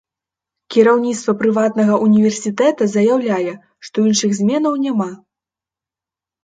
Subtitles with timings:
[0.75, 3.53] Кіраўніцтва прыватнага ўніверсітэта заяўляе,
[3.87, 5.11] што іншых зменаў няма.